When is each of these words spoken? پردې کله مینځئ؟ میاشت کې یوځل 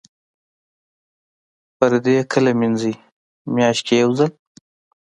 پردې 1.77 2.15
کله 2.31 2.51
مینځئ؟ 2.59 2.93
میاشت 3.53 3.81
کې 3.87 3.95
یوځل 4.03 4.31